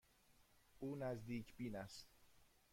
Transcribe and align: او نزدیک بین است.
او 0.79 0.95
نزدیک 0.95 1.55
بین 1.55 1.75
است. 1.75 2.07